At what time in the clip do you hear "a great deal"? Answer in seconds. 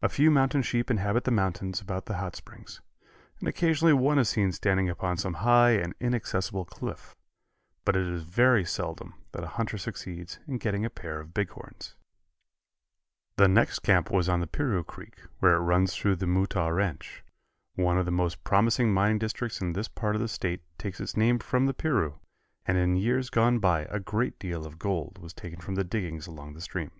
23.86-24.64